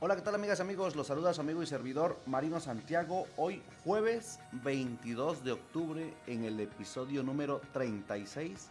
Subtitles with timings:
[0.00, 0.94] Hola, ¿qué tal amigas y amigos?
[0.94, 3.26] Los saluda su amigo y servidor Marino Santiago.
[3.36, 8.68] Hoy jueves 22 de octubre en el episodio número 36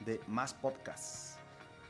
[0.00, 1.36] de Más Podcasts.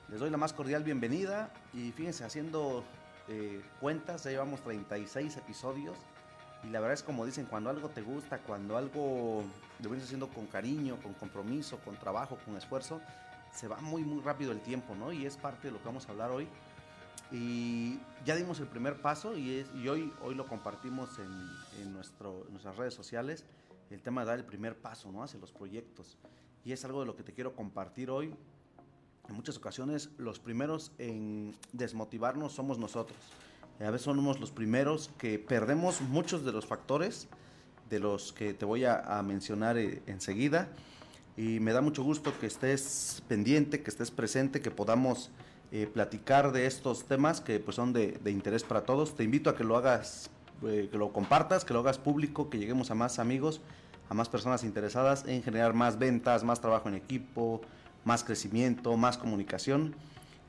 [0.09, 2.83] Les doy la más cordial bienvenida y fíjense, haciendo
[3.29, 5.97] eh, cuentas, ya llevamos 36 episodios
[6.65, 9.45] y la verdad es como dicen, cuando algo te gusta, cuando algo
[9.79, 13.01] lo vienes haciendo con cariño, con compromiso, con trabajo, con esfuerzo,
[13.55, 15.13] se va muy muy rápido el tiempo, ¿no?
[15.13, 16.49] Y es parte de lo que vamos a hablar hoy
[17.33, 23.45] y ya dimos el primer paso y, hoy, hoy lo compartimos en, nuestras redes sociales,
[23.91, 25.23] el tema de dar el primer paso ¿no?
[25.23, 26.19] hacia los proyectos.
[26.65, 28.35] Y es algo de lo que te quiero compartir hoy.
[29.29, 33.19] En muchas ocasiones los primeros en desmotivarnos somos nosotros.
[33.81, 37.29] A veces somos los primeros que perdemos muchos de los factores
[37.91, 40.69] de los que te voy a, mencionar eh, enseguida.
[41.37, 45.31] Y me da mucho gusto que estés pendiente, que estés presente, que podamos
[45.75, 49.15] eh, platicar de estos temas que pues, son de, interés para todos.
[49.17, 50.29] Te invito a que lo hagas,
[50.67, 53.63] eh, que lo compartas, que lo hagas público, que lleguemos a más amigos,
[54.11, 57.63] a más personas interesadas en generar más ventas, más trabajo en equipo,
[58.05, 59.95] más crecimiento, más comunicación.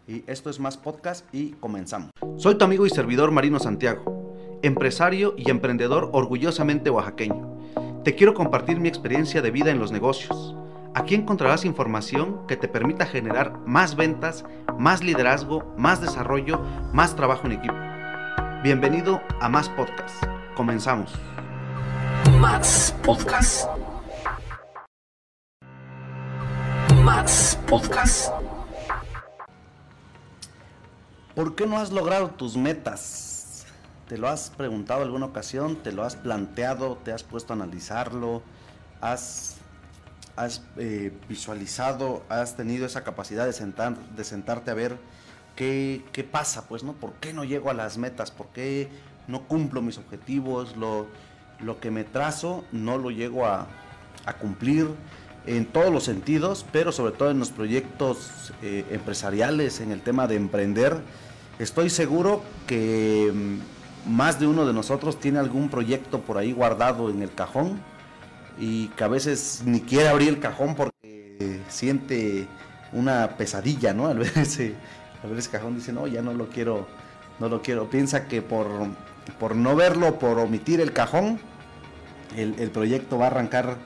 [0.10, 2.10] Y esto es Más Podcast y comenzamos.
[2.36, 7.60] Soy tu amigo y servidor Marino Santiago, empresario y emprendedor orgullosamente oaxaqueño.
[8.04, 10.54] Te quiero compartir mi experiencia de vida en los negocios
[10.96, 14.46] Aquí encontrarás información que te permita generar más ventas,
[14.78, 16.60] más liderazgo, más desarrollo,
[16.94, 17.74] más trabajo en equipo.
[18.62, 20.24] Bienvenido a Más Podcast.
[20.56, 21.12] Comenzamos.
[22.40, 23.68] Más Podcast.
[27.04, 28.32] Más Podcast.
[31.34, 33.66] ¿Por qué no has logrado tus metas?
[34.08, 35.76] ¿Te lo has preguntado alguna ocasión?
[35.78, 37.00] ¿Te lo has planteado?
[37.04, 38.44] ¿Te has puesto a analizarlo?
[39.02, 39.63] ¿Has
[40.36, 44.98] has eh, visualizado, has tenido esa capacidad de, sentar, de sentarte a ver
[45.56, 46.94] qué, qué, pasa, pues, ¿no?
[46.94, 48.32] ¿Por qué no llego a las metas?
[48.32, 48.90] ¿Por qué
[49.28, 50.76] no cumplo mis objetivos?
[50.76, 51.08] Lo,
[51.60, 53.68] lo que me trazo no lo llego a,
[54.26, 54.88] a, cumplir
[55.46, 60.28] en todos los sentidos, pero sobre todo en los proyectos eh, empresariales, en el tema
[60.28, 61.02] de emprender.
[61.60, 67.12] Estoy seguro que mm, más de uno de nosotros tiene algún proyecto por ahí guardado
[67.12, 67.80] en el cajón
[68.60, 72.48] y que a veces ni quiere abrir el cajón porque siente
[72.92, 74.08] una pesadilla, ¿no?
[74.08, 74.76] Al ver ese,
[75.24, 76.88] al ver ese cajón dice, no, ya no lo quiero,
[77.40, 77.90] no lo quiero.
[77.90, 78.68] Piensa que por,
[79.40, 81.40] por no verlo, por omitir el cajón,
[82.36, 83.78] el, proyecto va a arrancar,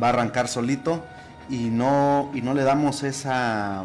[0.00, 1.04] va a arrancar solito
[1.48, 3.84] y no, y no le damos esa,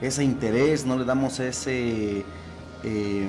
[0.00, 2.24] ese interés, no le damos ese,
[2.84, 3.28] eh,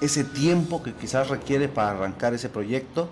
[0.00, 3.10] ese tiempo que quizás requiere para arrancar ese proyecto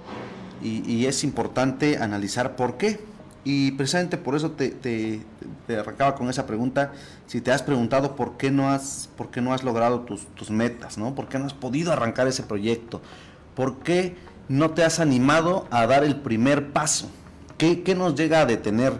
[0.62, 3.00] y, y, es importante analizar por qué.
[3.44, 5.20] Y precisamente por eso te, te,
[5.66, 6.92] te, arrancaba con esa pregunta,
[7.26, 10.50] si te has preguntado por qué no has, por qué no has logrado tus, tus
[10.50, 11.14] metas, ¿no?
[11.14, 13.00] ¿Por qué no has podido arrancar ese proyecto?
[13.56, 14.16] ¿Por qué
[14.48, 17.10] no te has animado a dar el primer paso?
[17.58, 18.92] ¿Qué, qué nos llega a detener?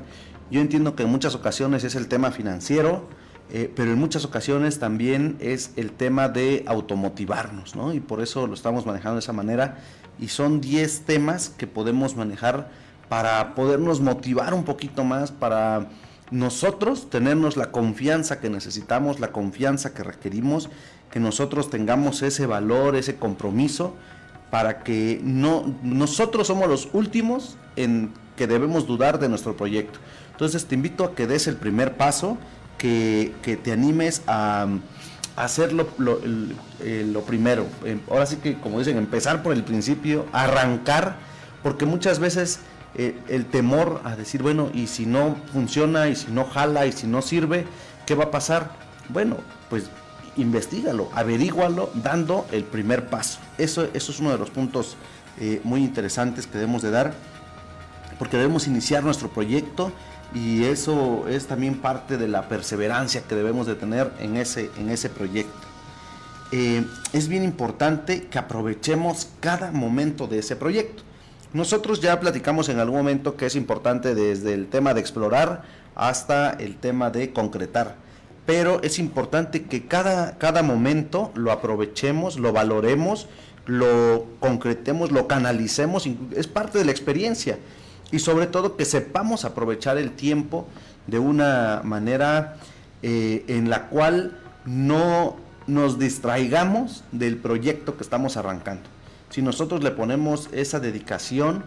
[0.51, 3.09] Yo entiendo que en muchas ocasiones es el tema financiero,
[3.51, 7.93] eh, pero en muchas ocasiones también es el tema de automotivarnos, ¿no?
[7.93, 9.79] Y por eso lo estamos manejando de esa manera
[10.19, 12.71] y son 10 temas que podemos manejar
[13.09, 15.89] para podernos motivar un poquito más, para
[16.31, 20.71] nosotros tenernos la confianza que necesitamos, la confianza que requerimos,
[21.11, 23.95] que nosotros tengamos ese valor, ese compromiso,
[24.51, 29.99] para que no nosotros somos los últimos en que debemos dudar de nuestro proyecto.
[30.31, 32.39] Entonces te invito a que des el primer paso,
[32.79, 34.67] que, que te animes a
[35.37, 35.89] hacer lo,
[36.81, 37.67] eh, primero.
[38.11, 41.17] Ahora sí que, como dicen, empezar por el principio, arrancar,
[41.63, 42.61] porque muchas veces
[42.95, 46.93] eh, el temor a decir, bueno, y si no funciona, y si no jala, y
[46.93, 47.65] si no sirve,
[48.07, 48.73] ¿qué va a pasar?
[49.09, 49.39] Bueno,
[49.71, 49.91] pues
[50.37, 53.39] investigalo, averígualo dando el primer paso.
[53.59, 54.97] Eso, eso es uno de los puntos
[55.41, 57.15] eh, muy interesantes que debemos de dar,
[58.19, 59.93] porque debemos iniciar nuestro proyecto
[60.35, 64.89] y eso es también parte de la perseverancia que debemos de tener en ese, en
[64.89, 65.73] ese proyecto.
[66.53, 71.03] Eh, es bien importante que aprovechemos cada momento de ese proyecto.
[71.53, 75.63] Nosotros ya platicamos en algún momento que es importante desde el tema de explorar
[75.95, 77.97] hasta el tema de concretar,
[78.47, 83.29] pero es importante que cada, cada momento lo aprovechemos, lo valoremos,
[83.67, 87.59] lo concretemos, lo canalicemos, es parte de la experiencia
[88.13, 90.69] y sobre todo que sepamos aprovechar el tiempo
[91.07, 92.57] de una manera
[93.03, 95.37] eh, en la cual no
[95.67, 98.85] nos distraigamos del proyecto que estamos arrancando.
[99.31, 101.65] Si nosotros le ponemos esa dedicación,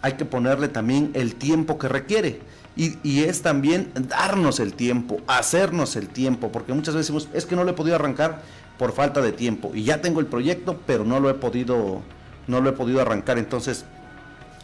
[0.00, 2.40] hay que ponerle también el tiempo que requiere.
[2.74, 7.44] Y, y, es también darnos el tiempo, hacernos el tiempo, porque muchas veces decimos, es
[7.44, 8.40] que no le he podido arrancar
[8.78, 9.72] por falta de tiempo.
[9.74, 12.00] Y ya tengo el proyecto, pero no lo he podido,
[12.46, 13.36] no lo he podido arrancar.
[13.36, 13.84] Entonces,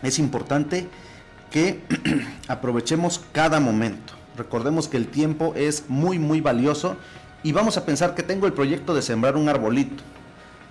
[0.03, 0.89] es importante
[1.51, 1.81] que
[2.49, 4.15] aprovechemos cada momento.
[4.37, 6.97] Recordemos que el tiempo es muy, muy valioso
[7.43, 10.03] y vamos a pensar que tengo el proyecto de sembrar un arbolito.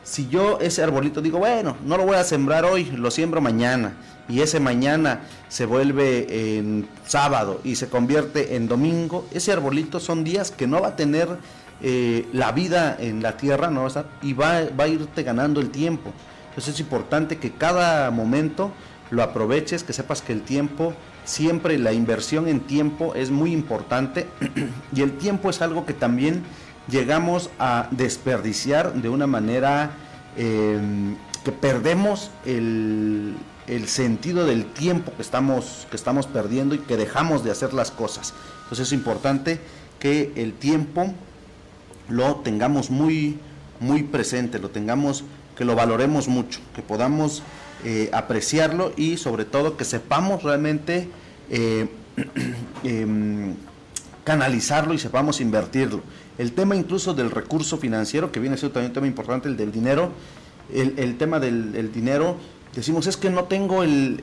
[0.03, 3.93] Si yo ese arbolito digo, bueno, no lo voy a sembrar hoy, lo siembro mañana,
[4.29, 10.23] y ese mañana se vuelve en sábado y se convierte en domingo, ese arbolito son
[10.23, 11.27] días que no va a tener
[11.81, 13.87] eh, la vida en la tierra, ¿no?
[14.21, 16.13] y va, va a irte ganando el tiempo.
[16.49, 18.71] Entonces es importante que cada momento
[19.09, 20.93] lo aproveches, que sepas que el tiempo,
[21.25, 24.27] siempre la inversión en tiempo es muy importante
[24.93, 26.43] y el tiempo es algo que también
[26.89, 29.91] llegamos a desperdiciar de una manera
[30.35, 33.35] em, que perdemos el,
[33.87, 38.33] sentido del tiempo que estamos, que estamos perdiendo y que dejamos de hacer las cosas.
[38.63, 39.59] Entonces es importante
[39.99, 41.13] que el tiempo
[42.07, 43.39] lo tengamos muy,
[43.79, 45.23] muy presente, lo tengamos,
[45.57, 47.43] que lo valoremos mucho, que podamos
[47.83, 51.09] eh, apreciarlo y sobre todo que sepamos realmente
[51.49, 51.87] eh,
[52.83, 53.55] em,
[54.23, 56.01] canalizarlo y sepamos invertirlo.
[56.37, 59.71] El tema incluso del recurso financiero, que viene siendo también un tema importante, el del
[59.71, 60.11] dinero,
[60.73, 62.37] el, tema del dinero,
[62.75, 64.19] decimos es que no tengo el,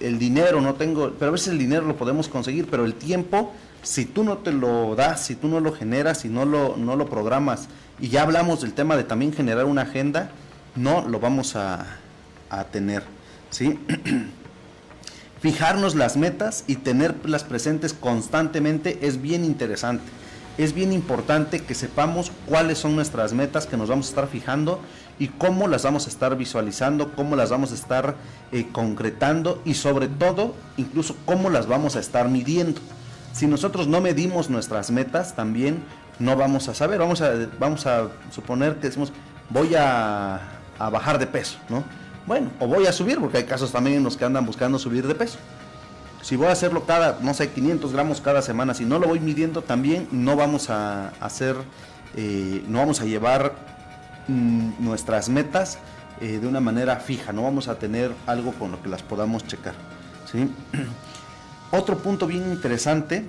[0.00, 3.52] el, dinero, no tengo, pero a veces el dinero lo podemos conseguir, pero el tiempo,
[3.82, 6.96] si tú no te lo das, si tú no lo generas, si no lo, no
[6.96, 7.68] lo programas,
[8.00, 10.30] y ya hablamos del tema de también generar una agenda,
[10.74, 11.99] no lo vamos a,
[12.50, 13.02] a tener.
[13.50, 13.78] ¿sí?
[15.40, 20.04] Fijarnos las metas y tenerlas presentes constantemente es bien interesante.
[20.58, 24.80] Es bien importante que sepamos cuáles son nuestras metas que nos vamos a estar fijando
[25.18, 28.16] y cómo las vamos a estar visualizando, cómo las vamos a estar
[28.52, 32.80] eh, concretando y sobre todo incluso cómo las vamos a estar midiendo.
[33.32, 35.82] Si nosotros no medimos nuestras metas, también
[36.18, 36.98] no vamos a saber.
[36.98, 39.12] Vamos a, vamos a suponer que decimos,
[39.48, 40.40] voy a,
[40.78, 41.84] a bajar de peso, ¿no?
[42.30, 45.04] Bueno, o voy a subir, porque hay casos también en los que andan buscando subir
[45.04, 45.36] de peso.
[46.22, 49.18] Si voy a hacerlo cada, no sé, 500 gramos cada semana, si no lo voy
[49.18, 51.56] midiendo también, no vamos a hacer,
[52.14, 53.56] eh, no vamos a llevar
[54.28, 55.78] mm, nuestras metas
[56.20, 59.44] eh, de una manera fija, no vamos a tener algo con lo que las podamos
[59.48, 59.74] checar.
[60.30, 60.48] ¿sí?
[61.72, 63.24] Otro punto bien interesante,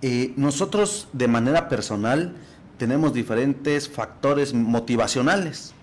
[0.00, 2.36] eh, nosotros de manera personal
[2.78, 5.73] tenemos diferentes factores motivacionales.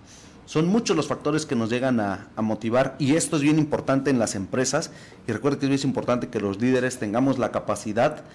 [0.51, 4.19] Son muchos los factores que nos llegan a, motivar y esto es bien importante en
[4.19, 4.91] las empresas
[5.25, 8.25] y recuerda que es bien importante que los líderes tengamos la capacidad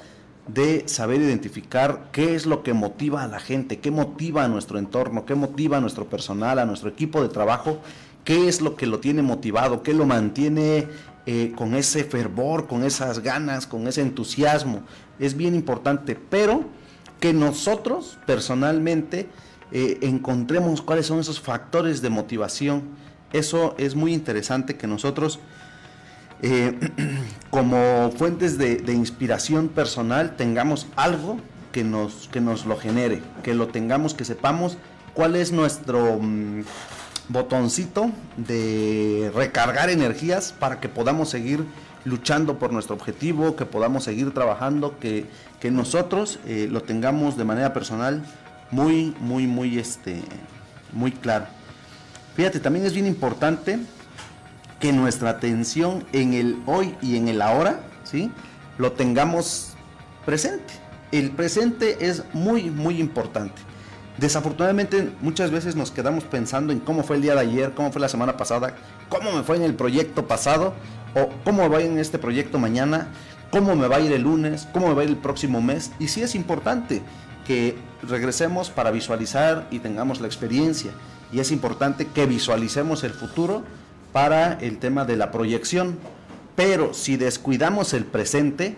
[0.49, 4.79] de saber identificar qué es lo que motiva a la gente, qué motiva a nuestro
[4.79, 7.83] entorno, qué motiva a nuestro personal, a nuestro equipo de trabajo,
[8.25, 10.89] qué es lo que lo tiene motivado, qué lo mantiene
[11.27, 14.85] eh, con ese fervor, con esas ganas, con ese entusiasmo.
[15.19, 16.65] Es bien importante, pero
[17.21, 19.29] que nosotros personalmente
[19.73, 22.83] eh, encontremos cuáles son esos factores de motivación.
[23.33, 25.41] Eso es muy interesante que nosotros,
[26.43, 26.79] eh,
[27.51, 31.39] como fuentes de, inspiración personal, tengamos algo
[31.73, 34.79] que nos, que nos lo genere, que lo tengamos, que sepamos
[35.15, 36.63] cuál es nuestro mm,
[37.29, 41.65] botoncito de recargar energías para que podamos seguir
[42.05, 45.27] luchando por nuestro objetivo, que podamos seguir trabajando, que,
[45.67, 48.23] nosotros eh, lo tengamos de manera personal
[48.71, 50.23] muy, muy, muy, este,
[50.93, 51.47] muy claro.
[52.35, 53.79] Fíjate, también es bien importante
[54.81, 58.31] que nuestra atención en el hoy y en el ahora, ¿sí?
[58.79, 59.75] Lo tengamos
[60.27, 60.75] presente.
[61.13, 63.63] El presente es muy, muy importante.
[64.19, 68.01] Desafortunadamente muchas veces nos quedamos pensando en cómo fue el día de ayer, cómo fue
[68.01, 68.75] la semana pasada,
[69.09, 70.75] cómo me fue en el proyecto pasado
[71.15, 73.09] o cómo va en este proyecto mañana,
[73.51, 75.93] cómo me va a ir el lunes, cómo me va a ir el próximo mes.
[75.99, 77.03] Y sí es importante
[77.47, 80.93] que regresemos para visualizar y tengamos la experiencia.
[81.33, 83.63] Y es importante que visualicemos el futuro
[84.13, 85.99] para el tema de la proyección.
[86.55, 88.77] Pero si descuidamos el presente,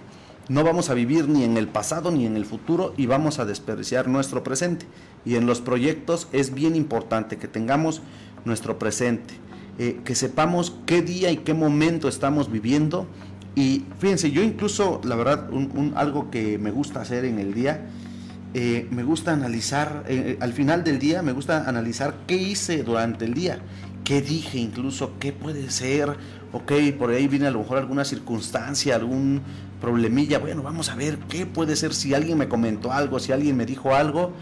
[0.48, 3.44] no vamos a vivir ni en el pasado ni en el futuro y vamos a
[3.44, 4.86] desperdiciar nuestro presente.
[5.24, 8.02] Y en los proyectos es bien importante que tengamos
[8.44, 9.34] nuestro presente,
[9.78, 13.06] eh, que sepamos qué día y qué momento estamos viviendo.
[13.54, 17.86] Y fíjense, yo incluso, la verdad, un, algo que me gusta hacer en el día
[18.54, 22.82] eh, me gusta analizar, eh, eh, al final del día me gusta analizar qué hice
[22.82, 23.58] durante el día,
[24.04, 26.16] qué dije incluso, qué puede ser,
[26.52, 29.42] ok, por ahí viene a lo mejor alguna circunstancia, algún
[29.82, 33.54] problemilla, bueno, vamos a ver qué puede ser, si alguien me comentó algo, si alguien
[33.54, 34.32] me dijo algo,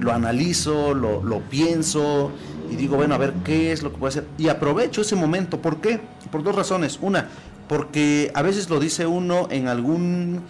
[0.00, 2.32] lo analizo, lo, pienso
[2.70, 4.26] y digo, bueno, a ver qué es lo que puede ser.
[4.36, 6.00] Y aprovecho ese momento, ¿por qué?
[6.30, 6.98] Por dos razones.
[7.00, 7.28] Una,
[7.68, 10.42] porque a veces lo dice uno en algún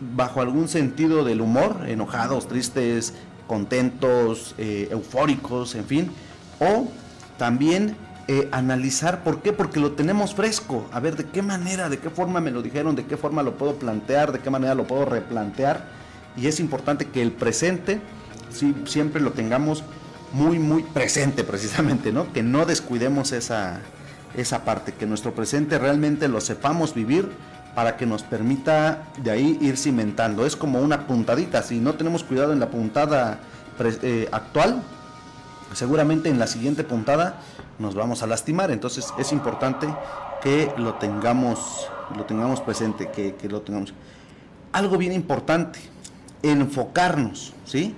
[0.00, 3.14] bajo algún sentido del humor, enojados, tristes,
[3.46, 6.10] contentos, eh, eufóricos, en fin,
[6.60, 6.88] o
[7.36, 7.96] también
[8.28, 12.10] eh, analizar por qué, porque lo tenemos fresco, a ver de qué manera, de qué
[12.10, 15.04] forma me lo dijeron, de qué forma lo puedo plantear, de qué manera lo puedo
[15.04, 15.88] replantear,
[16.36, 18.00] y es importante que el presente
[18.50, 19.82] sí, siempre lo tengamos
[20.32, 22.32] muy, muy presente precisamente, ¿no?
[22.32, 23.80] Que no descuidemos esa,
[24.36, 27.30] esa parte, que nuestro presente realmente lo sepamos vivir
[27.78, 30.44] para que nos permita de ahí ir cimentando.
[30.44, 33.38] Es como una puntadita, si no tenemos cuidado en la puntada
[34.02, 34.82] eh, actual,
[35.74, 37.36] seguramente en la siguiente puntada
[37.78, 38.72] nos vamos a lastimar.
[38.72, 39.86] Entonces es importante
[40.42, 43.94] que lo tengamos, lo tengamos presente, que, que lo tengamos.
[44.72, 45.78] Algo bien importante,
[46.42, 47.94] enfocarnos, ¿sí?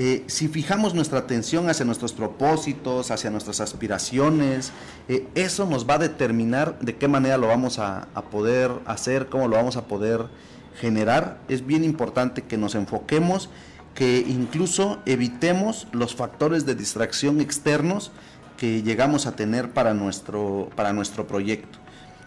[0.00, 4.70] Eh, si fijamos nuestra atención hacia nuestros propósitos, hacia nuestras aspiraciones,
[5.08, 9.48] eh, eso nos va a determinar de qué manera lo vamos a, poder hacer, cómo
[9.48, 10.26] lo vamos a poder
[10.80, 11.40] generar.
[11.48, 13.50] Es bien importante que nos enfoquemos,
[13.96, 18.12] que incluso evitemos los factores de distracción externos
[18.56, 21.80] que llegamos a tener para nuestro, para nuestro proyecto.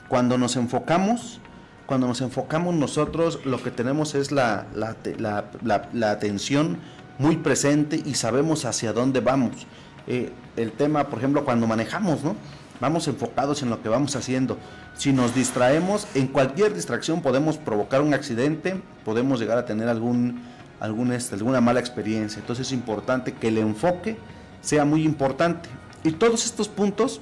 [0.10, 1.40] Cuando nos enfocamos,
[1.86, 6.78] cuando nos enfocamos nosotros, lo que tenemos es la, la, la, la atención
[7.18, 9.68] muy presente y sabemos hacia dónde vamos.
[10.08, 12.36] Eh, el tema, por ejemplo, cuando manejamos, ¿no?
[12.80, 14.58] Vamos enfocados en lo que vamos haciendo.
[14.98, 20.41] Si nos distraemos, en cualquier distracción podemos provocar un accidente, podemos llegar a tener algún,
[20.80, 22.39] algún, este, alguna mala experiencia.
[22.39, 24.18] Entonces es importante que el enfoque
[24.62, 25.70] sea muy importante.
[26.03, 27.22] Y todos estos puntos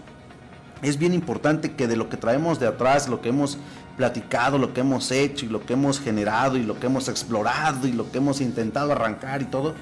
[0.82, 3.58] es bien importante que de lo que traemos de atrás, lo que hemos
[4.00, 7.86] platicado, lo que hemos hecho y lo que hemos generado y lo que hemos explorado
[7.86, 9.76] y lo que hemos intentado arrancar y todo,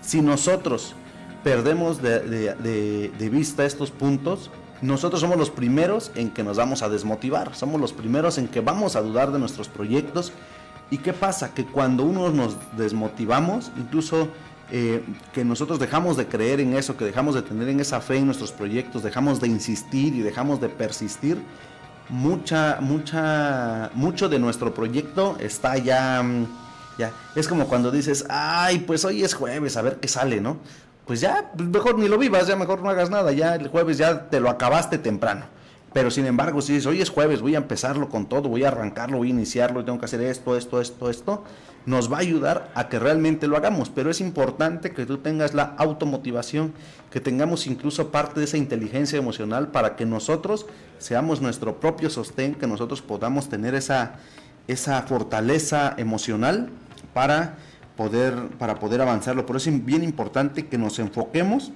[0.00, 0.94] si nosotros
[1.44, 7.54] perdemos de, vista estos puntos, nosotros somos los primeros en que nos vamos a desmotivar,
[7.54, 10.32] somos los primeros en que vamos a dudar de nuestros proyectos.
[10.90, 11.52] ¿Y qué pasa?
[11.52, 14.28] Que cuando uno nos desmotivamos, incluso
[14.70, 18.16] eh, que nosotros dejamos de creer en eso, que dejamos de tener en esa fe
[18.16, 21.36] en nuestros proyectos, dejamos de insistir y dejamos de persistir,
[22.08, 26.46] mucha, mucha, mucho de nuestro proyecto está ya, mm,
[26.98, 27.12] ya.
[27.34, 30.58] Es como cuando dices, ay, pues hoy es jueves, a ver qué sale, ¿no?
[31.06, 34.28] Pues ya, mejor ni lo vivas, ya mejor no hagas nada, ya el jueves ya
[34.28, 35.46] te lo acabaste temprano.
[35.92, 38.68] Pero sin embargo, si dices, hoy es jueves, voy a empezarlo con todo, voy a
[38.68, 41.44] arrancarlo, voy a iniciarlo, tengo que hacer esto, esto, esto, esto,
[41.86, 43.88] nos va a ayudar a que realmente lo hagamos.
[43.88, 46.74] Pero es importante que tú tengas la automotivación,
[47.10, 50.66] que tengamos incluso parte de esa inteligencia emocional para que nosotros
[50.98, 54.16] seamos nuestro propio sostén, que nosotros podamos tener esa,
[54.66, 56.68] esa fortaleza emocional
[57.14, 57.56] para
[57.96, 59.46] poder, para poder avanzarlo.
[59.46, 61.72] Por eso es bien importante que nos enfoquemos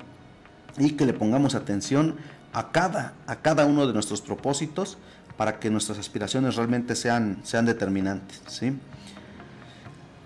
[0.78, 2.16] y que le pongamos atención
[2.52, 4.99] a cada, a cada uno de nuestros propósitos
[5.37, 8.40] para que nuestras aspiraciones realmente sean, sean determinantes.
[8.47, 8.75] ¿sí?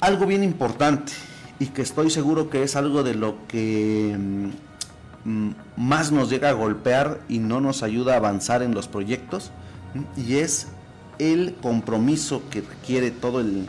[0.01, 1.13] Algo bien importante
[1.59, 4.17] y que estoy seguro que es algo de lo que
[5.25, 9.51] mm, más nos llega a golpear y no nos ayuda a avanzar en los proyectos
[10.17, 10.69] y es
[11.19, 13.67] el compromiso que requiere todo el,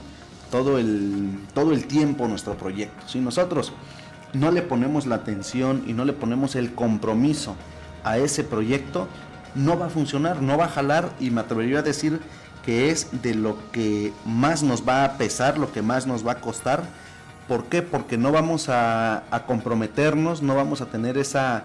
[0.52, 3.08] todo el, todo el tiempo nuestro proyecto.
[3.08, 3.72] Si nosotros
[4.34, 7.56] no le ponemos la atención y no le ponemos el compromiso
[8.10, 9.08] a ese proyecto,
[9.56, 12.20] no va a funcionar, no va a jalar y me atrevería a decir
[12.66, 16.34] que es de lo que más nos va a pesar, lo que más nos va
[16.34, 16.84] a costar.
[17.48, 17.82] ¿Por qué?
[17.82, 21.64] Porque no vamos a, comprometernos, no vamos a tener esa,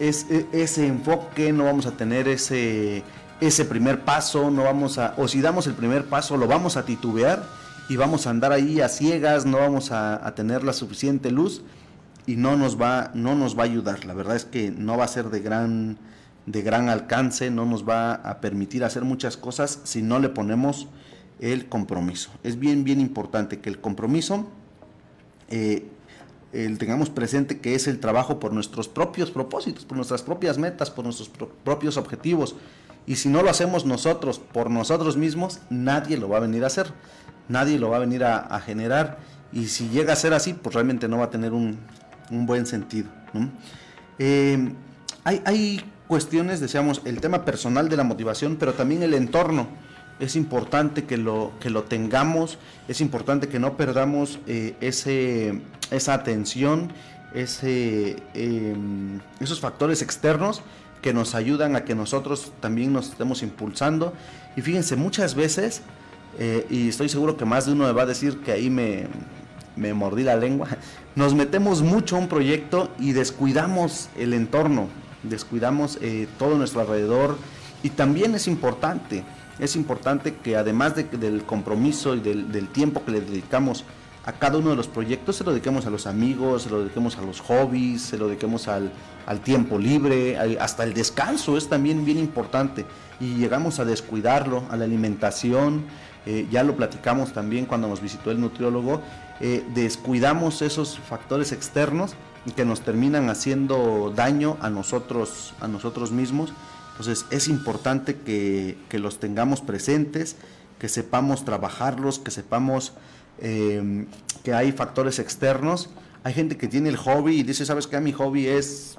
[0.00, 0.08] e,
[0.52, 3.04] ese enfoque, no vamos a tener ese,
[3.40, 6.86] ese primer paso, no vamos a, o si damos el primer paso, lo vamos a
[6.86, 7.44] titubear
[7.90, 11.60] y vamos a andar ahí a ciegas, no vamos a, a tener la suficiente luz
[12.26, 14.04] y no nos va, no nos va a ayudar.
[14.04, 15.98] La verdad es que no va a ser de gran,
[16.46, 20.88] de gran alcance, no nos va a permitir hacer muchas cosas si no le ponemos
[21.40, 22.30] el compromiso.
[22.42, 24.46] Es bien, bien importante que el compromiso
[25.48, 25.86] eh,
[26.78, 31.04] tengamos presente que es el trabajo por nuestros propios propósitos, por nuestras propias metas, por
[31.04, 31.30] nuestros
[31.64, 32.56] propios objetivos.
[33.06, 36.68] Y si no lo hacemos nosotros, por nosotros mismos, nadie lo va a venir a
[36.68, 36.86] hacer,
[37.48, 39.18] nadie lo va a venir a generar.
[39.52, 41.78] Y si llega a ser así, pues realmente no va a tener un,
[42.30, 43.08] un buen sentido.
[44.18, 44.72] Eh,
[45.24, 49.66] hay, hay, cuestiones, decíamos, el tema personal de la motivación, pero también el entorno.
[50.20, 56.14] Es importante que lo, que lo tengamos, es importante que no perdamos eh, ese, esa
[56.14, 56.92] atención,
[57.34, 60.62] ese, em, esos factores externos
[61.02, 64.14] que nos ayudan a que nosotros también nos estemos impulsando.
[64.56, 65.82] Y fíjense, muchas veces,
[66.38, 69.08] eh, y estoy seguro que más de uno me va a decir que ahí me,
[69.76, 70.68] me mordí la lengua,
[71.16, 74.88] nos metemos mucho a un proyecto y descuidamos el entorno,
[75.22, 77.38] descuidamos eh, todo nuestro alrededor
[77.82, 79.24] y también es importante,
[79.58, 83.84] es importante que además del compromiso y del, tiempo que le dedicamos
[84.26, 87.16] a cada uno de los proyectos, se lo dediquemos a los amigos, se lo dediquemos
[87.18, 88.90] a los hobbies, se lo dediquemos al,
[89.44, 92.86] tiempo libre, hasta el descanso es también bien importante.
[93.20, 95.84] Y llegamos a descuidarlo, a la alimentación,
[96.26, 99.00] eh, ya lo platicamos también cuando nos visitó el nutriólogo,
[99.40, 102.14] eh, descuidamos esos factores externos
[102.56, 106.52] que nos terminan haciendo daño a nosotros, a nosotros mismos.
[106.92, 110.36] Entonces es importante que, que los tengamos presentes,
[110.78, 112.92] que sepamos trabajarlos, que sepamos
[113.40, 114.06] Em,
[114.44, 115.90] que hay factores externos.
[116.22, 118.00] Hay gente que tiene el hobby y dice, ¿sabes qué?
[118.00, 118.96] Mi hobby es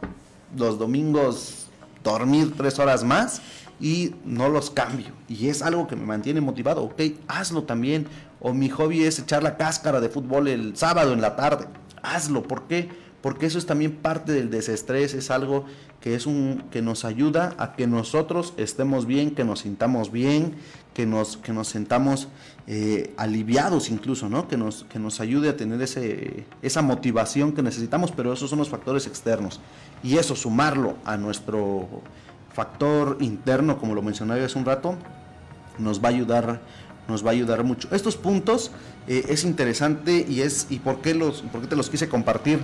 [0.58, 1.67] los domingos
[2.03, 3.41] dormir tres horas más
[3.79, 5.08] y no los cambio.
[5.27, 6.84] Y es algo que me mantiene motivado.
[6.84, 8.08] Ok, hazlo también.
[8.39, 11.65] O mi hobby es echar la cáscara de fútbol el sábado en la tarde.
[12.01, 12.44] Hazlo.
[12.44, 12.89] ¿Por qué?
[13.22, 15.13] Porque eso es también parte del desestrés.
[15.13, 15.65] Es algo
[16.00, 20.53] que, es un, que nos ayuda a que nosotros estemos bien, que nos sintamos bien,
[20.94, 22.27] que nos, que nos sentamos
[22.67, 24.48] eh, aliviados incluso, ¿no?
[24.48, 28.60] Que nos, que nos ayude a tener ese, esa motivación que necesitamos, pero esos son
[28.60, 29.60] los factores externos.
[30.03, 31.89] Y eso, sumarlo a nuestro
[32.56, 34.96] factor interno, como lo mencionaba hace un rato,
[35.78, 36.62] nos va a ayudar,
[37.08, 37.90] nos va a ayudar mucho.
[37.92, 38.72] Estos puntos
[39.08, 42.60] eh, es interesante y es y por qué los, por qué te los quise compartir.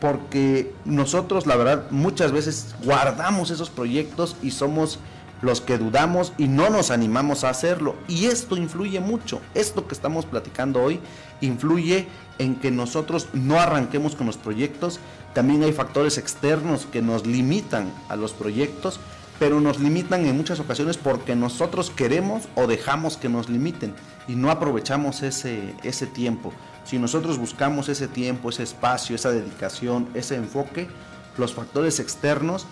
[0.00, 4.98] Porque nosotros, la verdad, muchas veces guardamos esos proyectos y somos
[5.40, 7.96] los que dudamos y no nos animamos a hacerlo.
[8.06, 9.40] Y esto influye mucho.
[9.54, 11.00] Esto que estamos platicando hoy
[11.40, 12.06] influye
[12.38, 15.00] en que nosotros no arranquemos con los proyectos.
[15.36, 18.98] También hay factores externos que nos limitan a los proyectos,
[19.38, 23.92] pero nos limitan en muchas ocasiones porque nosotros queremos o dejamos que nos limiten
[24.26, 26.54] y no aprovechamos ese, ese tiempo.
[26.86, 30.88] Si nosotros buscamos ese tiempo, ese espacio, esa dedicación, ese enfoque,
[31.36, 32.66] los factores externos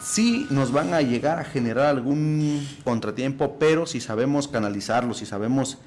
[0.00, 5.78] sí nos van a llegar a generar algún contratiempo, pero si sabemos canalizarlo, si sabemos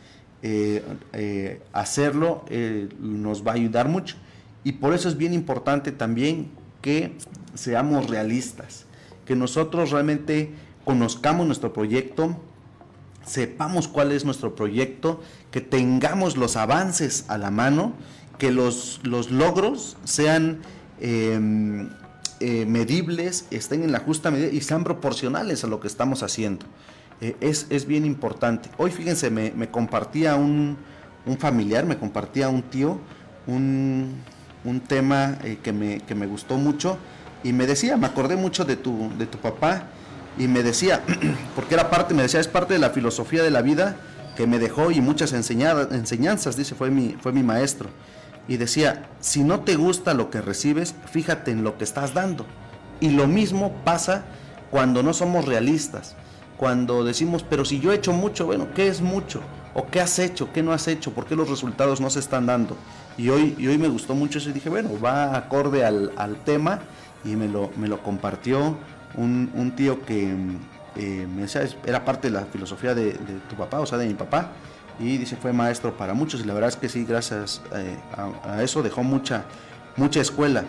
[0.42, 4.18] eh, eh, hacerlo, eh, nos va a ayudar mucho.
[4.64, 6.50] Y por eso es bien importante también
[6.82, 7.16] que
[7.54, 8.86] seamos realistas,
[9.26, 10.52] que nosotros realmente
[10.86, 12.38] conozcamos nuestro proyecto,
[13.26, 17.94] sepamos cuál es nuestro proyecto, que tengamos los avances a la mano,
[18.38, 20.60] que los, los logros sean
[21.02, 21.90] em,
[22.40, 26.66] eh, medibles, estén en la justa medida y sean proporcionales a lo que estamos haciendo.
[27.20, 28.70] Eh, es, es, bien importante.
[28.78, 30.78] Hoy fíjense, me, me compartía un,
[31.26, 33.00] un, familiar, me compartía un tío,
[33.48, 34.22] un,
[34.68, 36.98] un tema eh, que, me, que, me, gustó mucho
[37.44, 39.84] y me decía, me acordé mucho de tu, de tu papá
[40.38, 41.04] y me decía,
[41.56, 43.96] porque era parte, me decía, es parte de la filosofía de la vida
[44.36, 47.90] que me dejó y muchas enseñanzas, dice, fue mi, fue mi maestro
[48.48, 52.46] y decía, si no te gusta lo que recibes, fíjate en lo que estás dando.
[53.00, 54.26] Y lo mismo pasa
[54.70, 56.16] cuando no somos realistas,
[56.58, 59.42] cuando decimos, pero si yo he hecho mucho, bueno, ¿qué es mucho?
[59.80, 60.52] ¿O qué has hecho?
[60.52, 61.14] ¿Qué no has hecho?
[61.14, 62.76] ¿Por qué los resultados no se están dando?
[63.16, 66.80] Y hoy, y hoy me gustó mucho eso y dije, bueno, va acorde al, tema
[67.24, 68.76] y me lo, me lo compartió
[69.16, 70.34] un, tío que
[70.96, 74.08] eh, me decía, era parte de la filosofía de, de tu papá, o sea, de
[74.08, 74.50] mi papá,
[75.00, 77.98] y dice fue maestro para muchos y la verdad es que sí, gracias eh,
[78.44, 79.46] a, eso dejó mucha,
[79.96, 80.64] mucha escuela.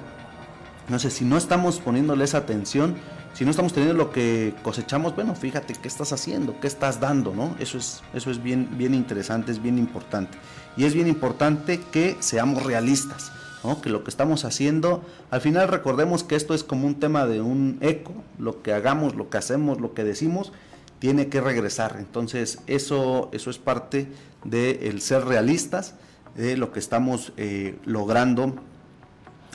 [0.88, 2.96] No sé, si no estamos poniéndole esa atención,
[3.34, 7.34] si no estamos teniendo lo que cosechamos, bueno, fíjate qué estás haciendo, qué estás dando,
[7.34, 7.54] ¿no?
[7.58, 10.38] Eso es, eso es bien, bien interesante, es bien importante.
[10.76, 13.80] Y es bien importante que seamos realistas, ¿no?
[13.80, 17.40] Que lo que estamos haciendo, al final recordemos que esto es como un tema de
[17.40, 20.52] un eco, lo que hagamos, lo que hacemos, lo que decimos,
[20.98, 21.96] tiene que regresar.
[21.98, 24.08] Entonces, eso, eso es parte
[24.44, 25.94] del ser realistas,
[26.34, 28.54] de lo que estamos eh, logrando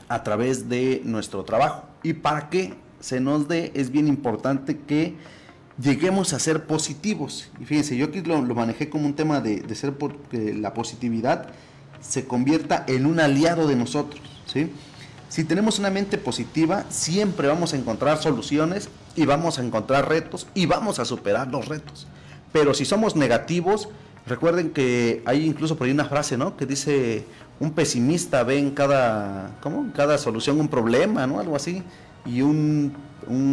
[0.10, 1.84] a través de nuestro trabajo.
[2.04, 5.16] Y para que se nos dé, es bien importante que
[5.78, 7.50] lleguemos a ser positivos.
[7.60, 11.50] Y fíjense, yo aquí lo, manejé como un tema de, de ser porque la positividad
[12.00, 14.22] se convierta en un aliado de nosotros.
[14.46, 14.72] ¿sí?
[15.28, 18.88] Si tenemos una mente positiva, siempre vamos a encontrar soluciones
[19.18, 22.08] y vamos a encontrar retos y vamos a superar los retos.
[22.54, 23.90] Pero si somos negativos,
[24.26, 26.56] recuerden que hay incluso por ahí una frase, ¿no?
[26.56, 27.26] Que dice,
[27.60, 29.92] un pesimista ve en cada, ¿cómo?
[29.94, 31.42] cada solución un problema, ¿no?
[31.42, 31.84] Algo así.
[32.26, 32.94] Y un,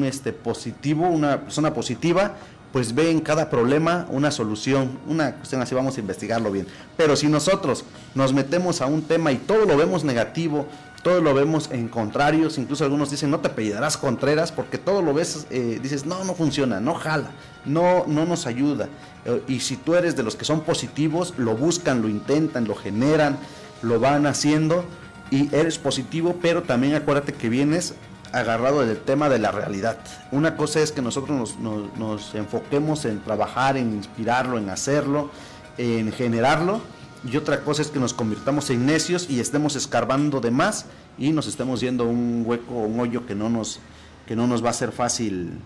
[0.05, 2.37] este, positivo, una persona positiva,
[2.73, 6.67] pues ve en cada problema una solución, una cuestión así, vamos a investigarlo bien.
[6.97, 10.67] Pero si nosotros nos metemos a un tema y todo lo vemos negativo,
[11.03, 15.15] todo lo vemos en contrarios, incluso algunos dicen no te apellidarás Contreras porque todo lo
[15.15, 17.31] ves, eh, dices no, no funciona, no jala,
[17.65, 18.89] no, no nos ayuda.
[19.25, 22.75] Eh, y si tú eres de los que son positivos, lo buscan, lo intentan, lo
[22.75, 23.39] generan,
[23.83, 24.85] lo van haciendo
[25.31, 27.95] y eres positivo, pero también acuérdate que vienes
[28.33, 29.99] agarrado del tema de la realidad.
[30.33, 35.31] Una cosa es que nosotros nos, nos enfoquemos en trabajar, en inspirarlo, en hacerlo,
[35.79, 36.81] en generarlo
[37.29, 40.87] y otra cosa es que nos convirtamos en necios y estemos escarbando de más
[41.19, 43.79] y nos estemos yendo un hueco, un hoyo que no nos,
[44.27, 45.59] que no nos va a ser fácil,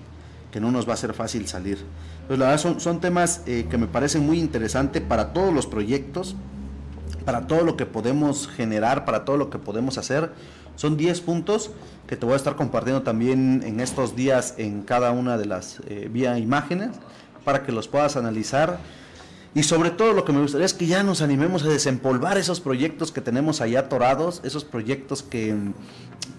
[0.50, 1.78] que no nos va a ser fácil salir.
[2.26, 5.66] Pues la verdad son, son temas eh, que me parecen muy interesantes para todos los
[5.66, 6.34] proyectos,
[7.24, 10.32] para todo lo que podemos generar, para todo lo que podemos hacer.
[10.76, 11.70] Son 10 puntos
[12.06, 15.80] que te voy a estar compartiendo también en estos días en cada una de las
[15.86, 16.90] eh, vía imágenes
[17.44, 18.78] para que los puedas analizar
[19.54, 22.60] y sobre todo lo que me gustaría es que ya nos animemos a desempolvar esos
[22.60, 25.74] proyectos que tenemos allá atorados, esos proyectos que mm,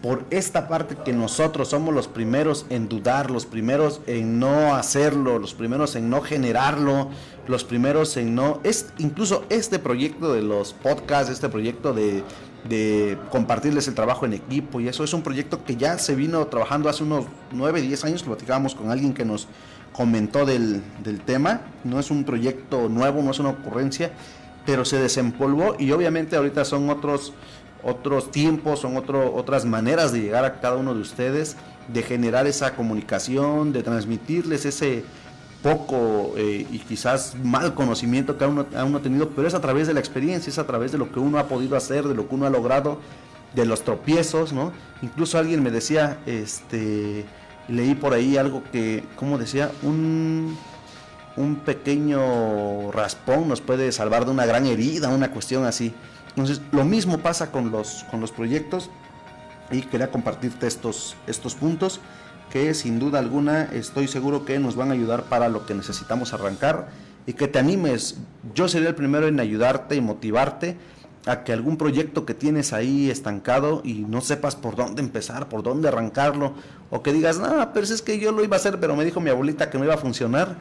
[0.01, 5.39] por esta parte que nosotros somos los primeros en dudar, los primeros en no hacerlo,
[5.39, 7.09] los primeros en no generarlo,
[7.47, 8.59] los primeros en no...
[8.63, 12.21] Es incluso este proyecto de los podcasts, este proyecto de,
[12.67, 16.45] de compartirles el trabajo en equipo y eso es un proyecto que ya se vino
[16.47, 19.47] trabajando hace unos 9, 10 años, platicábamos con alguien que nos
[19.95, 20.83] comentó del,
[21.25, 21.61] tema.
[21.83, 24.11] No es un proyecto nuevo, no es una ocurrencia,
[24.65, 27.33] pero se desempolvó y obviamente ahorita son otros,
[27.81, 31.55] otros tiempos, son otro, otras maneras de llegar a cada uno de ustedes,
[31.87, 35.05] de generar esa comunicación, de transmitirles ese
[35.63, 39.87] poco eh, y quizás mal conocimiento que uno, uno ha tenido, pero es a través
[39.87, 42.27] de la experiencia, es a través de lo que uno ha podido hacer, de lo
[42.27, 42.99] que uno ha logrado,
[43.55, 44.73] de los tropiezos, ¿no?
[45.01, 47.25] Incluso alguien me decía, este,
[47.67, 50.57] leí por ahí algo que, como decía, un,
[51.37, 55.93] un pequeño raspón nos puede salvar de una gran herida, una cuestión así.
[56.29, 58.89] Entonces, lo mismo pasa con los, con los proyectos
[59.71, 62.01] y quería compartirte estos, estos puntos
[62.51, 66.33] que sin duda alguna estoy seguro que nos van a ayudar para lo que necesitamos
[66.33, 66.89] arrancar
[67.25, 68.17] y que te animes.
[68.53, 70.77] Yo sería el primero en ayudarte y motivarte
[71.25, 75.63] a que algún proyecto que tienes ahí estancado y no sepas por dónde empezar, por
[75.63, 76.53] dónde arrancarlo,
[76.89, 79.19] o que digas, no, pero es que yo lo iba a hacer, pero me dijo
[79.19, 80.57] mi abuelita que no iba a funcionar,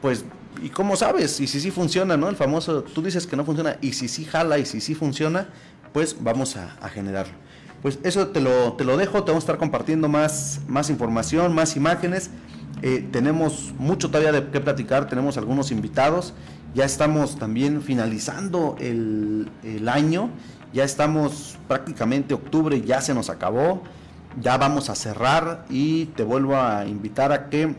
[0.00, 0.24] pues,
[0.62, 1.40] ¿y cómo sabes?
[1.40, 2.28] Y si sí funciona, ¿no?
[2.28, 5.48] El famoso, tú dices que no funciona, y si sí jala, y si sí funciona,
[5.92, 7.34] pues vamos a, generarlo.
[7.82, 11.54] Pues eso te lo, te lo dejo, te vamos a estar compartiendo más, más información,
[11.54, 12.30] más imágenes.
[12.82, 16.34] Eh, tenemos mucho todavía de qué platicar, tenemos algunos invitados
[16.74, 19.48] ya estamos también finalizando el,
[19.88, 20.30] año,
[20.72, 23.82] ya estamos prácticamente octubre, ya se nos acabó,
[24.40, 27.76] ya vamos a cerrar y te vuelvo a invitar a que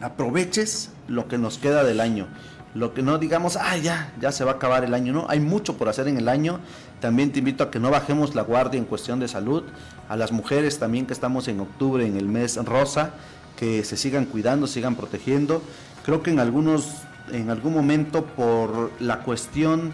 [0.00, 2.26] aproveches lo que nos queda del año.
[2.74, 5.40] Lo que no digamos, ah, ya, ya se va a acabar el año, no, hay
[5.40, 6.60] mucho por hacer en el año.
[7.00, 9.64] También te invito a que no bajemos la guardia en cuestión de salud.
[10.08, 13.10] A las mujeres también que estamos en octubre, en el mes rosa,
[13.56, 15.62] que se sigan cuidando, sigan protegiendo.
[16.04, 19.92] Creo que en algunos en algún momento por la cuestión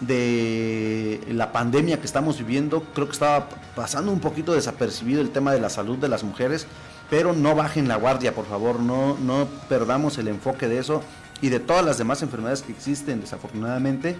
[0.00, 5.52] de la pandemia que estamos viviendo, creo que estaba pasando un poquito desapercibido el tema
[5.52, 6.66] de la salud de las mujeres,
[7.10, 11.02] pero no bajen la guardia, por favor, no, no perdamos el enfoque de eso
[11.40, 14.16] y de todas las demás enfermedades que existen, desafortunadamente,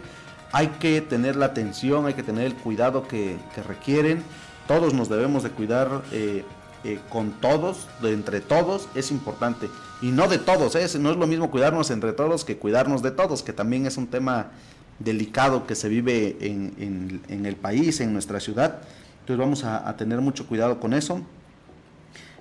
[0.53, 4.23] hay que tener la atención, hay que tener el cuidado que, requieren,
[4.69, 6.45] todos nos debemos de cuidar eh,
[6.85, 9.71] eh, con todos, de entre todos, es importante.
[10.03, 10.87] Y no de todos, ¿eh?
[10.99, 14.07] no es lo mismo cuidarnos entre todos que cuidarnos de todos, que también es un
[14.07, 14.51] tema
[14.99, 18.81] delicado que se vive en, el país, en nuestra ciudad.
[19.21, 21.23] Entonces vamos a, tener mucho cuidado con eso.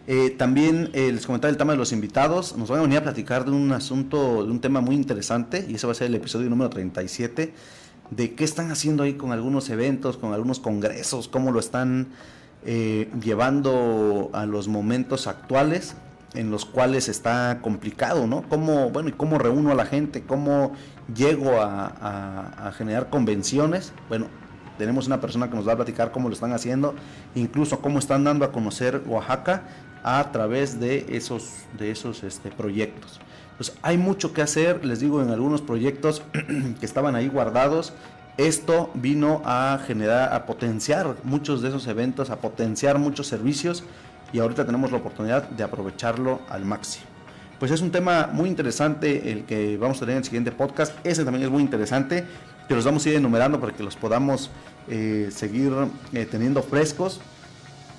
[0.08, 2.58] Eh, también les comentaba el tema de los invitados.
[2.58, 5.76] Nos van a venir a platicar de un asunto, de un tema muy interesante, y
[5.76, 7.54] ese va a ser el episodio número 37,
[8.12, 12.10] de qué están haciendo ahí con algunos eventos, con algunos congresos, cómo lo están
[12.66, 15.96] eh, llevando a los momentos actuales
[16.34, 18.44] en los cuales está complicado, ¿no?
[18.50, 20.24] ¿Cómo, bueno, y cómo reúno a la gente?
[20.24, 20.74] ¿Cómo
[21.14, 23.94] llego a, generar convenciones?
[24.10, 24.28] Bueno,
[24.78, 26.96] tenemos una persona que nos va a platicar cómo lo están haciendo,
[27.36, 29.64] incluso cómo están dando a conocer Oaxaca
[30.04, 33.20] a través de esos, de esos este, proyectos.
[33.58, 36.24] Pues hay mucho que hacer, les digo, en algunos proyectos
[36.80, 37.94] que estaban ahí guardados,
[38.38, 43.84] esto vino a generar, a potenciar muchos de esos eventos, a potenciar muchos servicios
[44.32, 47.06] y ahorita tenemos la oportunidad de aprovecharlo al máximo.
[47.60, 50.94] Pues es un tema muy interesante el que vamos a tener en el siguiente podcast.
[51.06, 52.26] Ese también es muy interesante,
[52.68, 54.50] que los vamos a ir enumerando para que los podamos
[54.90, 55.72] eh, seguir
[56.12, 57.22] eh, teniendo frescos.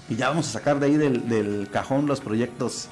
[0.09, 2.89] Y ya vamos a sacar de ahí del, cajón los proyectos.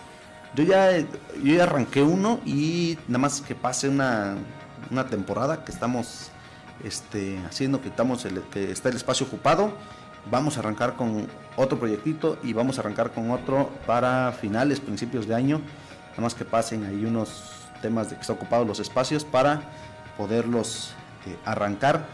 [0.54, 1.06] Yo ya, yo
[1.42, 4.36] ya arranqué uno y nada más que pase una,
[4.90, 6.30] una temporada que estamos
[6.84, 7.90] este, haciendo que,
[8.50, 9.72] que está el espacio ocupado.
[10.30, 15.26] Vamos a arrancar con otro proyectito y vamos a arrancar con otro para finales, principios
[15.26, 15.60] de año.
[16.10, 19.62] Nada más que pasen ahí unos temas de que está ocupado los espacios para
[20.16, 20.92] poderlos
[21.26, 22.06] eh, arrancar.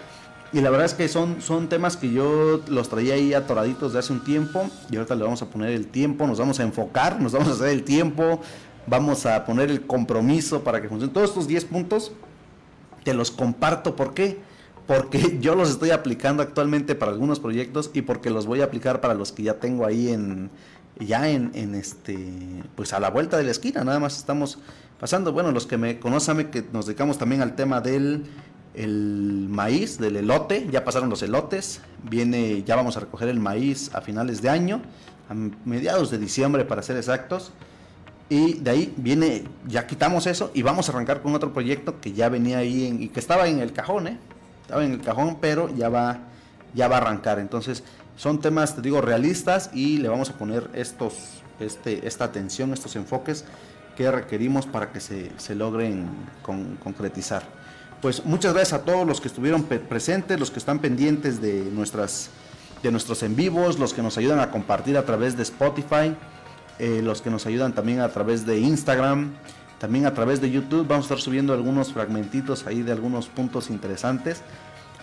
[0.53, 3.99] Y la verdad es que son, son temas que yo los traía ahí atoraditos de
[3.99, 7.21] hace un tiempo y ahorita le vamos a poner el tiempo, nos vamos a enfocar,
[7.21, 8.41] nos vamos a hacer el tiempo,
[8.87, 11.13] vamos a poner el compromiso para que funcione.
[11.13, 12.13] Todos estos 10 puntos
[13.05, 14.41] te los comparto, ¿por qué?
[14.89, 19.01] Porque yo los estoy aplicando actualmente para algunos proyectos y porque los voy a aplicar
[19.01, 20.51] para los que ya tengo ahí en
[20.99, 22.19] ya en, en este
[22.75, 24.59] pues a la vuelta de la esquina, nada más estamos
[24.99, 28.25] pasando, bueno, los que me conocen que nos dedicamos también al tema del
[28.75, 33.91] el maíz, del elote, ya pasaron los elotes, viene ya vamos a recoger el maíz
[33.95, 34.83] a finales de año,
[35.29, 35.35] a
[35.69, 37.53] mediados de diciembre para ser exactos.
[38.31, 42.13] Y de ahí viene, ya quitamos eso y vamos a arrancar con otro proyecto que
[42.13, 44.19] ya venía ahí y que estaba en el cajón, ¿eh?
[44.69, 46.19] Estaba en el cajón, pero ya va,
[46.75, 47.39] ya va a arrancar.
[47.39, 47.83] Entonces,
[48.19, 51.15] son temas, te digo, realistas y le vamos a poner estos,
[51.59, 53.47] este, esta atención, estos enfoques
[53.97, 56.11] que requerimos para que se, se logren
[56.85, 57.45] concretizar.
[58.03, 62.29] Pues muchas gracias a todos los que estuvieron presentes, los que están pendientes de, nuestras,
[62.83, 66.15] de nuestros en vivos, los que nos ayudan a compartir a través de Spotify.
[66.79, 69.33] Eh, los que nos ayudan también a través de Instagram,
[69.79, 70.87] también a través de YouTube.
[70.87, 74.43] Vamos a estar subiendo algunos fragmentitos ahí de algunos puntos interesantes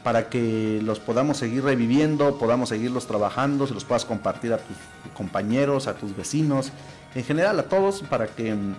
[0.05, 4.77] para que los podamos seguir reviviendo, podamos seguirlos trabajando, se los puedas compartir a tus
[5.15, 6.71] compañeros, a tus vecinos,
[7.15, 8.75] en general a todos, para que mm,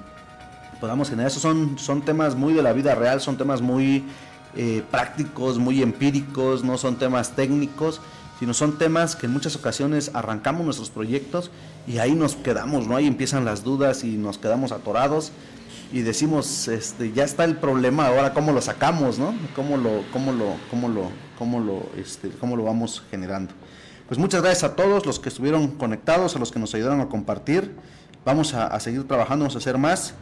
[0.80, 1.28] podamos generar.
[1.28, 4.04] Esos son, son temas muy de la vida real, son temas muy
[4.54, 8.00] eh, prácticos, muy empíricos, no son temas técnicos,
[8.38, 11.50] sino son temas que en muchas ocasiones arrancamos nuestros proyectos
[11.88, 12.94] y ahí nos quedamos, ¿no?
[12.94, 15.32] Ahí empiezan las dudas y nos quedamos atorados
[15.92, 19.34] y decimos, este, ya está el problema, ahora cómo lo sacamos, ¿no?
[19.54, 23.54] ¿Cómo lo, cómo lo, cómo lo, cómo lo, este, cómo lo vamos generando?
[24.08, 27.08] Pues muchas gracias a todos los que estuvieron conectados, a los que nos ayudaron a
[27.08, 27.74] compartir.
[28.24, 30.14] Vamos a, seguir trabajando, vamos a hacer más.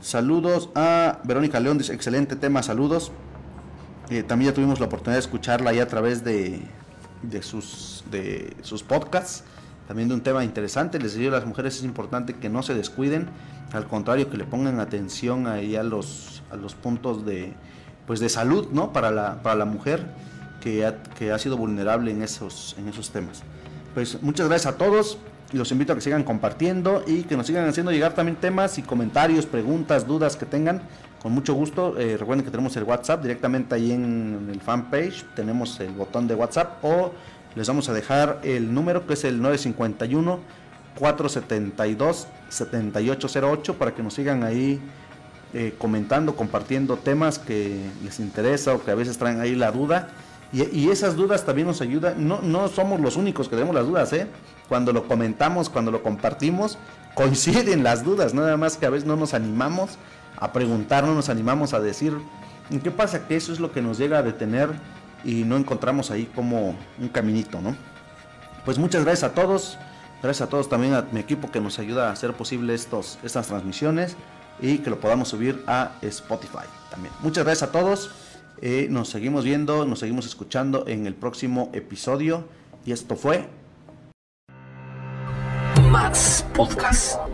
[0.00, 3.12] Saludos a Verónica León, dice, excelente tema, saludos.
[4.08, 6.62] Eh, también ya tuvimos la oportunidad de escucharla ahí a través de,
[7.22, 9.44] de, sus, de sus podcasts
[9.90, 11.00] también de un tema interesante.
[11.00, 13.28] Les digo a las mujeres es importante que no se descuiden,
[13.72, 17.54] al contrario, que le pongan atención ahí a los, a los puntos de,
[18.06, 18.92] pues de salud ¿no?
[18.92, 20.04] para, la, para la mujer
[20.60, 23.42] que ha, que ha sido vulnerable en esos, en esos temas.
[23.94, 25.18] Pues muchas gracias a todos
[25.52, 28.78] y los invito a que sigan compartiendo y que nos sigan haciendo llegar también temas
[28.78, 30.82] y comentarios, preguntas, dudas que tengan.
[31.22, 35.78] Con mucho gusto, eh, recuerden que tenemos el WhatsApp directamente ahí en el fanpage, tenemos
[35.80, 37.12] el botón de WhatsApp o
[37.54, 40.38] les vamos a dejar el número que es el 951
[41.00, 44.80] 472 7808 para que nos sigan ahí
[45.54, 50.08] eh, comentando, compartiendo temas que les interesa o que a veces traen ahí la duda.
[50.52, 52.26] Y, esas dudas también nos ayudan.
[52.26, 54.26] No, no somos los únicos que tenemos las dudas, ¿eh?
[54.68, 56.76] Cuando lo comentamos, cuando lo compartimos,
[57.14, 58.34] coinciden las dudas.
[58.34, 59.90] Nada más que a veces no nos animamos
[60.36, 62.16] a preguntar, no nos animamos a decir.
[62.82, 63.28] ¿Qué pasa?
[63.28, 64.70] Que eso es lo que nos llega a detener
[65.24, 67.76] y no encontramos ahí como un caminito, ¿no?
[68.64, 69.78] Pues muchas gracias a todos,
[70.22, 73.48] gracias a todos también a mi equipo que nos ayuda a hacer posible estos, estas
[73.48, 74.16] transmisiones
[74.60, 77.14] y que lo podamos subir a Spotify también.
[77.20, 78.10] Muchas gracias a todos,
[78.60, 82.44] eh, nos seguimos viendo, nos seguimos escuchando en el próximo episodio
[82.84, 83.48] y esto fue
[85.90, 87.29] Max Podcast.